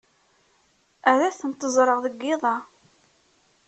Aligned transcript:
Ad 1.11 1.19
tent-ẓreɣ 1.39 1.97
deg 2.05 2.15
yiḍ-a. 2.25 2.55